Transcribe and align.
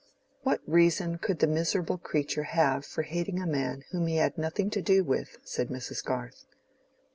"What 0.41 0.61
reason 0.65 1.19
could 1.19 1.37
the 1.37 1.45
miserable 1.45 1.99
creature 1.99 2.41
have 2.41 2.87
for 2.87 3.03
hating 3.03 3.39
a 3.39 3.45
man 3.45 3.83
whom 3.91 4.07
he 4.07 4.15
had 4.15 4.35
nothing 4.35 4.71
to 4.71 4.81
do 4.81 5.03
with?" 5.03 5.37
said 5.43 5.67
Mrs. 5.69 6.03
Garth. 6.03 6.47